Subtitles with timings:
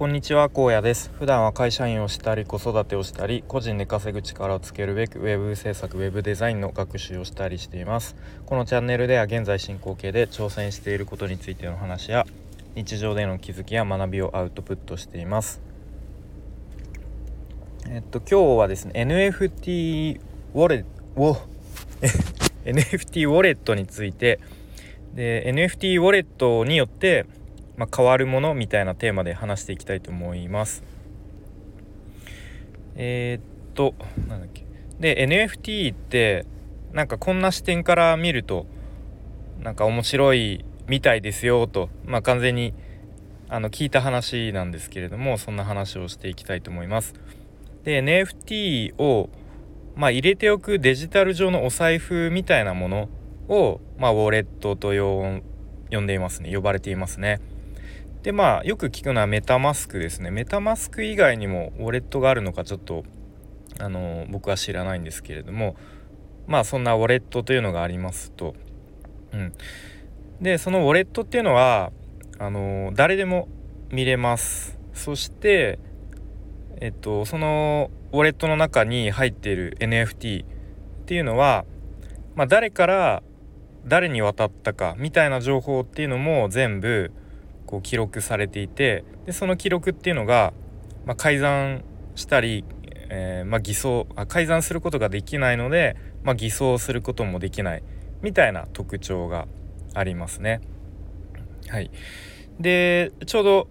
[0.00, 1.10] こんにちは荒野です。
[1.18, 8.16] 普段は会社員をしたり子育てをしたり個人で稼ぐ力をつけるべくウェブ制作ウェブデザインの学習をしたりしています。
[8.46, 12.26] このチャンネルでは現在進行形で挑戦していることについての話や
[12.76, 15.60] 日常での気づきや学びをアウトプットしています。
[17.90, 20.18] えっと今日はですね NFT
[20.54, 21.42] ウォレット
[22.64, 24.40] NFT ウォレットについて
[25.12, 27.26] で NFT ウォレットによって
[27.80, 30.82] まあ、変わるものみたいなテーマで話していきたいと思います。
[32.94, 33.94] えー、っと
[34.28, 34.66] なんだっけ
[34.98, 36.44] で NFT って
[36.92, 38.66] なんかこんな視点から見ると
[39.62, 42.74] なんか面白いみたいですよとまあ完全に
[43.48, 47.14] あの聞いた話なんですけれどもそんな話をしていきたいと思います。
[47.84, 49.30] で NFT を
[49.96, 53.08] まあ、入れておくデジタル上のお財布みたいなもの
[53.48, 55.42] を、まあ、ウォレットと呼
[56.00, 57.40] んでいますね呼ばれていますね。
[58.22, 60.30] でまあよく聞くのはメタマスクですね。
[60.30, 63.04] メタマスク以外にもウォレットがあるのかちょっと
[63.78, 65.74] あの僕は知らないんですけれども
[66.46, 68.54] まあそんなウォレットというのがありますと。
[69.32, 69.52] うん、
[70.40, 71.92] でそのウォレットっていうのは
[72.38, 73.48] あの誰でも
[73.90, 74.78] 見れます。
[74.92, 75.78] そして
[76.80, 80.46] えっとそのウォレットの中に入っている NFT っ
[81.06, 81.64] ていうのは、
[82.34, 83.22] まあ、誰から
[83.86, 87.12] 誰に渡ったかみたいな情報っていうのも全部
[87.70, 90.52] こう記録されていてでその記録っていうのが、
[91.06, 91.84] まあ、改ざん
[92.16, 92.64] したり、
[93.08, 97.82] えー、まあ、偽装あ改ざんすることができないので、まあ、偽装することもできない
[98.22, 99.46] みたいな特徴が
[99.94, 100.60] ありますね。
[101.68, 101.90] はい、
[102.58, 103.68] でちょうど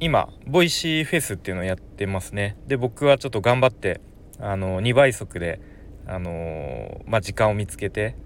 [0.00, 2.56] 今 Voicy フェスっていうのをやってますね。
[2.66, 4.00] で僕はちょっと頑張って
[4.40, 5.60] あの2倍速で、
[6.06, 8.16] あのー、まあ、時間を見つけて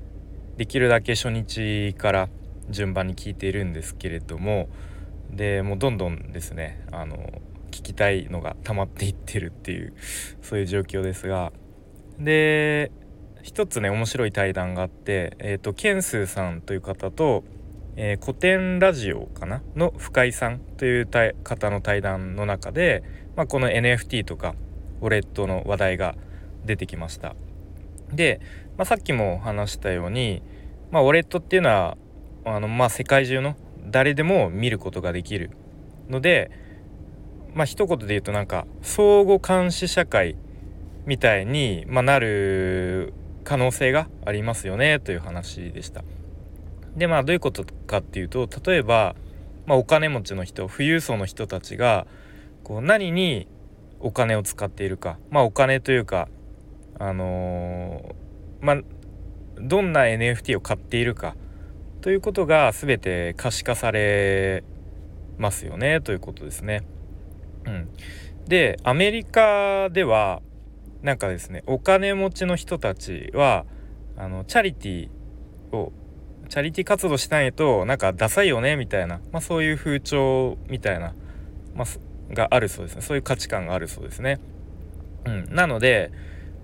[0.56, 2.28] できるだけ初日から
[2.70, 4.68] 順番に聞いているんですけれども
[5.34, 7.16] でもうどんどんですねあの
[7.70, 9.94] 聞きたいのが溜まっていってるっていう
[10.42, 11.52] そういう状況ですが。
[12.18, 12.92] で
[13.42, 17.44] 一つね面白い対談があってえっ、ー、とケンスーさんという方と、
[17.96, 19.62] えー、古典ラジオかな？
[19.74, 21.08] の深井さんという
[21.42, 23.02] 方の対談の中で、
[23.36, 24.54] まあ、この NFT とか
[25.00, 26.16] ウォレットの話題が
[26.66, 27.34] 出てきました。
[28.12, 28.40] で、
[28.76, 30.42] まあ、さっきも話したように、
[30.90, 31.96] まあ、ウォレットっていうのは
[32.44, 33.56] あの、まあ、世界中の
[33.90, 35.50] 誰でも見ることができる
[36.08, 36.50] ので
[37.54, 40.36] まあ一言で言うとなんか相互監視社会
[41.06, 43.14] みたいに、まあ、なる
[43.44, 46.04] 可能性がありますよねという話でした。
[46.96, 49.14] でまあどういうことかっていうと例えば、
[49.66, 52.06] まあ、お金持ちの人富裕層の人たちが
[52.64, 53.46] こう何に
[54.00, 56.28] お金を使っているかまあお金というか
[56.98, 58.76] あのー、まあ
[59.60, 61.36] どんな NFT を買っているか
[62.00, 64.64] ということが全て可視化され
[65.38, 66.82] ますよねということですね。
[67.66, 67.88] うん、
[68.46, 70.40] でアメリカでは
[71.02, 73.64] なんかですねお金持ちの人たちは
[74.16, 75.92] あのチャリティーを
[76.48, 81.14] チャリティー活動しないとなんかダサいよねみたいな、まあ、そういう風潮みたいな、
[81.74, 84.40] まあ、があるそうですねそういう価値観があるそうですね。
[85.26, 86.10] うん、なので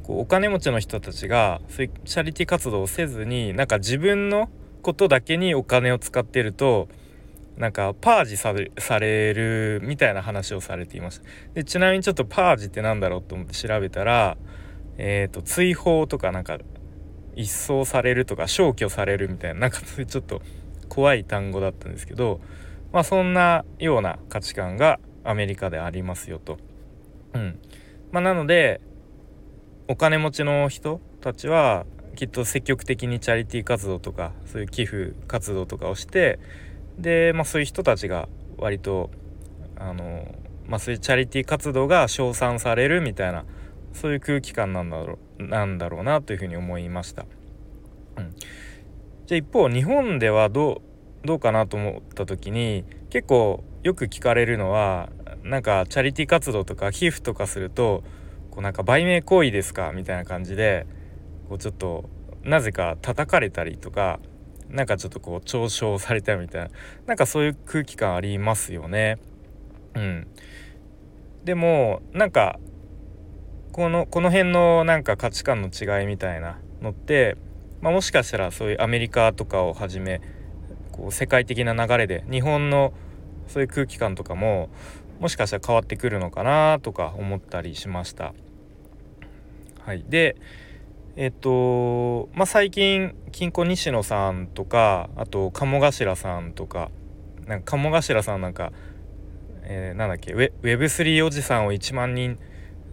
[0.03, 4.49] こうお金持ちの人たちがそういうチャリティー活動をせずになんか自分の
[4.87, 6.87] ことだけにお金を使ってると
[7.57, 8.53] なんかパージさ
[9.01, 11.25] れるみたいな話をされていました
[11.55, 14.37] でちなみにちょっとパージって何だろうと思って調べたら
[14.97, 16.59] えっ、ー、と追放とかなんか
[17.35, 20.41] 一掃されるとか消去されるみたいななんかちょっと
[20.89, 22.41] 怖い単語だったんですけど
[22.93, 26.59] まあそんなような価値観がアメリカでありますよと。
[27.35, 27.59] うん
[28.13, 28.81] まあ、なので
[29.89, 36.41] お金持ちの人たちはきっと積極的にチャリティー活動とかそういう寄付活動とかをして
[36.99, 38.29] で、まあ、そういう人たちが
[38.59, 39.11] 割と
[39.77, 40.35] あの、
[40.67, 43.45] まあ、そういうチャリティー活動が称賛されるみたいな
[43.93, 47.27] そういう空気感なんだろうなんだろうなというふうに思いました。
[48.17, 48.35] うん、
[49.27, 50.83] じゃあ一方日本ではど
[51.25, 55.11] うどうかなと思った時に結構よく聞かれるのは
[55.43, 58.03] なんかチャリティー活動とか寄付とかすると
[58.51, 59.93] こうなんか売名行為ですか？
[59.93, 60.87] みたいな感じで
[61.49, 62.09] こうちょっと
[62.43, 64.21] なぜか叩かれたりとか
[64.69, 66.71] なんかちょっとこう嘲笑されたみたいな
[67.07, 69.19] なんかそういう空気感ありますよね。
[69.95, 70.27] うん、
[71.45, 72.59] でもなんか
[73.73, 77.37] このこの辺のなんか価値観の違いみたいなのって、
[77.81, 80.21] まあ、もしかしたらそういうアメリカとかをはじめ
[80.93, 82.93] こう世界的な流れで日本の
[83.49, 84.69] そういう空気感とかも
[85.21, 88.35] もしかしたら変わってくるのかなとか思ったりしました。
[89.81, 90.37] はい、で
[91.17, 96.91] えっとまあ最近金庫西野さんとかあと鴨頭さんとか
[97.47, 98.73] なんか鴨頭さんなんか
[99.69, 102.39] えー、なんだっけ Web3 おじさんを1万人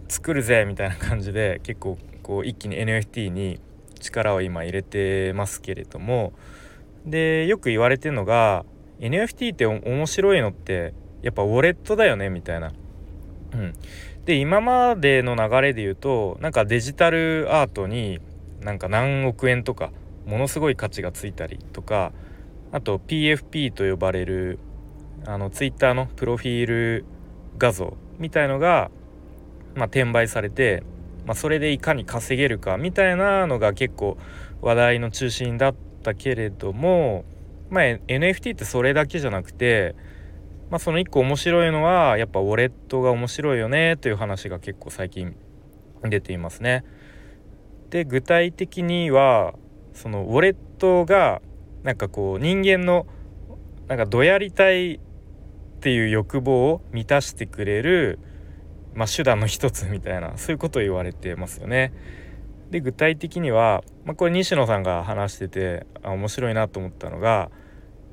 [0.08, 3.60] 作るぜみたいな感じで結構こう一気に NFT に
[4.00, 6.32] 力を今入れてますけれども
[7.06, 8.64] でよく言われてるのが
[9.00, 12.72] NFT って面白いのってやっぱウォレットだよねみたいな。
[13.54, 13.72] うん、
[14.24, 18.20] で今までの流れで言うとなんかデジタルアートに
[18.60, 19.90] なんか何億円とか
[20.26, 22.12] ものすごい価値がついたりとか
[22.72, 24.58] あと PFP と呼ばれる
[25.26, 27.04] あの Twitter のプロフィール
[27.58, 28.90] 画像みたいのが、
[29.74, 30.82] まあ、転売されて、
[31.26, 34.16] まあ、それでいかに稼げるかみたいなのが結構
[34.60, 37.24] 話題の中心だったけれども、
[37.70, 39.94] まあ、NFT ってそれだけじゃなくて、
[40.70, 45.36] まあ、その一個面白いのはやっぱウォレットが面白いよねという話が結構最近
[46.02, 46.84] 出ていますね。
[47.90, 49.54] で具体的には
[49.92, 51.40] そのウォレットが
[51.82, 53.06] なんかこう人間の
[53.88, 54.98] なんかどやりたいっ
[55.80, 58.18] ていう欲望を満たしてくれる、
[58.94, 61.92] まあ、手段の一つみたいなそういうことを言われてますよね。
[62.70, 67.50] で具体的には、まあ、これ西野さんが話しててあ面白いなと思ったのが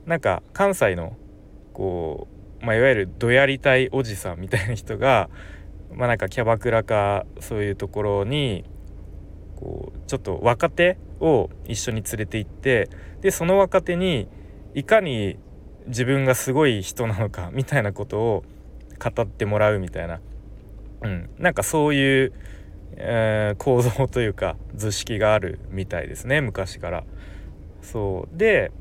[0.06, 1.16] なんか関西の
[1.74, 5.30] こう、まあ、いわゆるどやりたいおじさんみたいな人が、
[5.94, 8.64] まあ、なんかキャバクラかそういうところに
[9.56, 12.90] こうちょっと若手を一緒に連れて行って
[13.22, 14.28] でその若手に
[14.74, 15.38] いかに
[15.88, 18.44] 自分がすごい人なのかみたいなことを
[19.00, 20.20] 語ってもらうみたいな、
[21.02, 22.34] うん、なんかそういう、
[22.96, 27.04] えー、構造というか図式があるみたいですね昔から。
[27.82, 28.38] そう。
[28.38, 28.72] で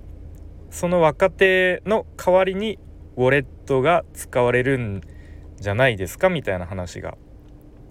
[0.71, 2.79] その若手の代わりに
[3.21, 5.03] ウォレットが使われるん
[5.59, 7.19] じゃないですかみたいな話が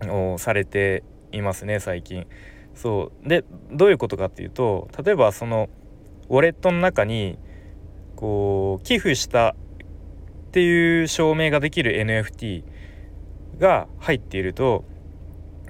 [0.08, 2.26] をされていますね最近。
[2.74, 5.70] そうでどういうことかっていうと例えばその
[6.30, 7.38] ウォレットの中に
[8.16, 9.56] こう寄付した
[10.48, 12.64] っていう証明ができる NFT
[13.60, 14.84] が入っていると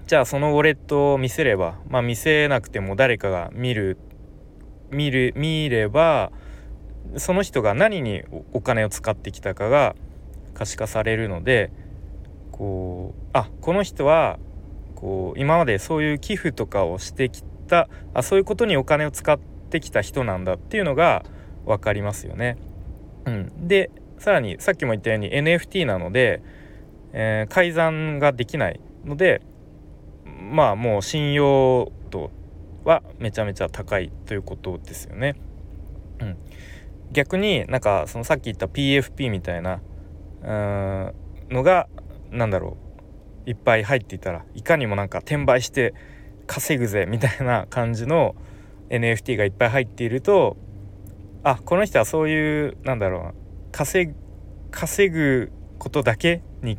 [0.07, 3.97] じゃあそのウォレットを見せればまあ見せなくても誰かが見る
[4.89, 6.31] 見る見れば
[7.17, 8.23] その人が何に
[8.53, 9.95] お金を使ってきたかが
[10.53, 11.71] 可視化されるので
[12.51, 14.37] こうあこの人は
[14.95, 19.39] こう今までそういう寄付とかをしてきたあそういうことにお金を使っ
[19.69, 21.23] てきた人なんだっていうのが
[21.65, 22.57] 分かりますよね。
[23.25, 26.41] うん、でさらにさっきも言ったように NFT なので、
[27.13, 29.41] えー、改ざんができないので
[30.25, 32.31] まあもう信用度
[32.83, 35.35] はめちゃめちゃ高いということですよね。
[36.19, 36.37] うん、
[37.11, 39.81] 逆になんかそのさっき言った PFP みたいな
[40.43, 41.13] うん
[41.49, 41.87] のが
[42.31, 42.77] 何だろ
[43.45, 45.93] ういっぱい入っていたらいかにもなんか転売して
[46.45, 48.35] 稼ぐぜみたいな感じの
[48.89, 50.57] NFT がいっぱい入っていると
[51.43, 53.33] あこの人はそういうなんだろうな
[53.71, 54.13] 稼
[54.71, 56.77] 稼ぐことだけに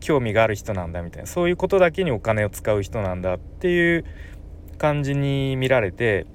[0.00, 4.04] 興味がある人なんだみたいなそういうことだけにお金を使う人なんだっていう
[4.78, 6.26] 感じに見られて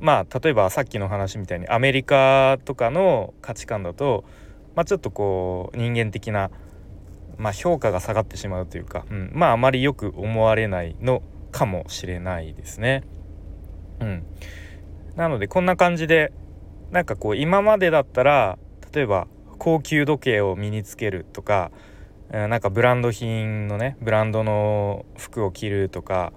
[0.00, 4.24] まあ例えばさっきの話みたいにアメリカとかの価値観だと、
[4.74, 6.50] まあ、ちょっとこう人間的な、
[7.38, 13.04] まあ、評価が下がってしまうというか、うん、まああまりよく思われないのかもしれないですね。
[14.00, 14.26] うん、
[15.16, 16.32] なのでこんな感じで
[16.90, 18.58] なんかこう今までだったら
[18.92, 21.70] 例えば高級時計を身につけるとか
[22.30, 26.32] なんかブランド品のねブランドの服を着るとか、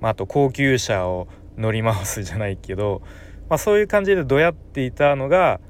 [0.00, 1.28] まあ、あと高級車を
[1.60, 3.02] 乗り回すじゃないけど、
[3.48, 5.60] まあ、そういう感じでどやっていたのが、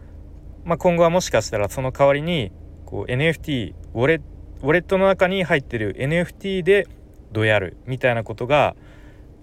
[0.65, 2.53] まあ、今後はもしかしたらその代わりに
[2.87, 4.21] こう NFT ウォレ
[4.63, 6.87] ウォレットの中に入ってる NFT で
[7.33, 8.77] どやるみたいなことが、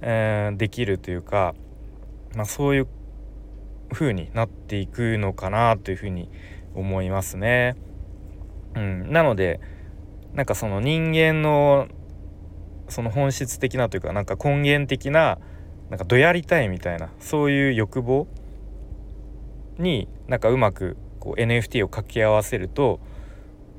[0.01, 1.55] えー、できるというか、
[2.35, 2.87] まあ、そういう
[3.91, 6.29] 風になっていくのかなというふうに
[6.75, 7.75] 思いますね。
[8.75, 9.59] うん、なので
[10.33, 11.87] なんかその人間の
[12.89, 15.39] その本質的なというかなんか根源的な
[15.89, 18.27] なんかどやりたいみたいなそういう欲望
[19.77, 22.99] になんかうまくこう NFT を掛け合わせると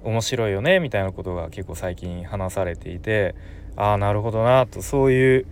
[0.04, 3.34] 面白いよねみたいなことが結構最近話されていて
[3.76, 5.46] ああなるほどなとそういう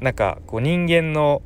[0.00, 1.42] なんかこう人間の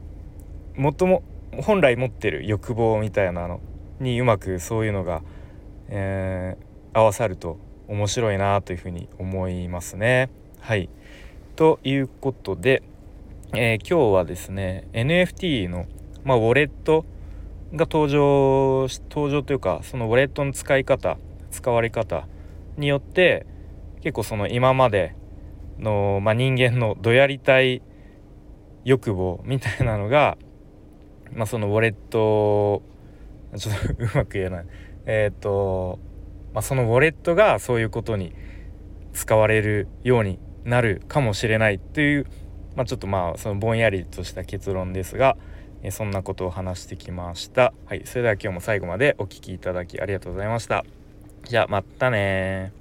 [0.76, 1.22] もとも
[1.62, 3.60] 本来持ってる欲望みたいなの
[4.00, 5.22] にうまくそういうのが、
[5.88, 10.30] えー、合わさると面白いなというふうに思いますね。
[10.60, 10.88] はい
[11.56, 12.84] ということで、
[13.54, 15.86] えー、今日はですね NFT の、
[16.24, 17.04] まあ、ウォレット
[17.72, 21.18] が登場登場というかそのウォレットの使い方
[21.50, 22.26] 使われ方
[22.76, 23.46] によって
[24.02, 25.14] 結構その今まで
[25.78, 27.82] の、まあ、人間のどやりたい
[28.84, 30.36] 欲望みたいなのが
[31.34, 32.82] まあ、そのウォレット
[33.56, 34.66] ちょっとうまく言えない。
[35.06, 35.98] えっ、ー、と
[36.52, 38.32] まあ、そのウォレットがそういうことに
[39.12, 42.26] 使われるようになるかもしれないという、
[42.76, 45.36] まあ、ちょっとまあそのぼんやりとした結論ですが、
[45.82, 47.72] えそんなことを話してきました。
[47.86, 50.84] はい、それでは今日も最後までお聴きいただきありがとうございました。
[51.44, 52.78] じゃあまたね